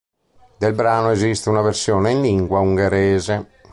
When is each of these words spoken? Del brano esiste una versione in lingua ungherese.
Del 0.57 0.73
brano 0.73 1.11
esiste 1.11 1.49
una 1.51 1.61
versione 1.61 2.09
in 2.09 2.21
lingua 2.21 2.57
ungherese. 2.59 3.59